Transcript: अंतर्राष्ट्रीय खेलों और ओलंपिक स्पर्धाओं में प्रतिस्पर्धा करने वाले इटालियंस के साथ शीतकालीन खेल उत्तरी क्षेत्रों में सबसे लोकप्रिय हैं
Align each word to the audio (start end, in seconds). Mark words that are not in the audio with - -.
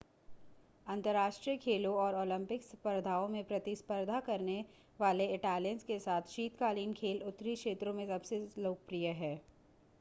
अंतर्राष्ट्रीय 0.87 1.57
खेलों 1.57 1.93
और 1.95 2.15
ओलंपिक 2.15 2.61
स्पर्धाओं 2.63 3.27
में 3.27 3.43
प्रतिस्पर्धा 3.43 4.19
करने 4.19 4.59
वाले 4.99 5.27
इटालियंस 5.35 5.83
के 5.83 5.99
साथ 5.99 6.31
शीतकालीन 6.31 6.93
खेल 6.93 7.21
उत्तरी 7.27 7.55
क्षेत्रों 7.55 7.93
में 7.93 8.05
सबसे 8.07 8.45
लोकप्रिय 8.59 9.07
हैं 9.23 9.39